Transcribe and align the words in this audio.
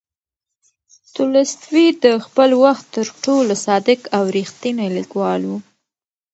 تولستوی 1.15 1.87
د 2.03 2.05
خپل 2.25 2.49
وخت 2.63 2.85
تر 2.95 3.05
ټولو 3.23 3.53
صادق 3.65 3.99
او 4.17 4.23
ریښتینی 4.37 4.87
لیکوال 4.97 5.41
و. 5.47 5.51